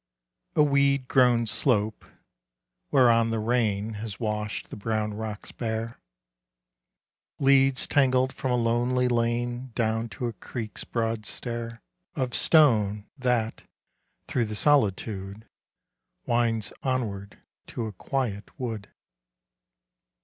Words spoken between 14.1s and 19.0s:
through the solitude, Winds onward to a quiet wood.